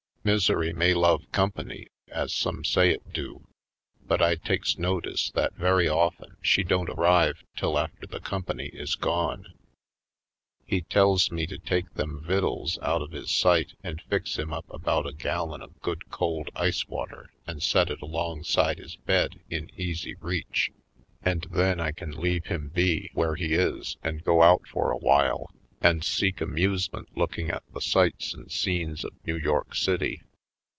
[0.23, 3.47] Misery may love com pany, as some say it do,
[4.05, 8.93] but I takes notice that very often she don't arrive till after the company is
[8.93, 9.47] gone.
[10.63, 14.69] He tells me to take them vittles out of his sight and fix him up
[14.71, 19.71] about a gallon of good cold ice water and set it alongside his bed in
[19.75, 20.69] easy reach
[21.23, 24.91] and then I can leave him be where he is and go on out for
[24.91, 25.49] awhile
[25.83, 26.05] and 62 /.
[26.05, 30.21] Poindexterj Colored seek amusement looking at the sights and scenes of New York City.